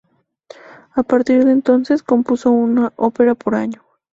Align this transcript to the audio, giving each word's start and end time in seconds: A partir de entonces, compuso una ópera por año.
A 0.95 1.03
partir 1.03 1.45
de 1.45 1.51
entonces, 1.51 2.01
compuso 2.01 2.49
una 2.49 2.91
ópera 2.95 3.35
por 3.35 3.53
año. 3.53 3.83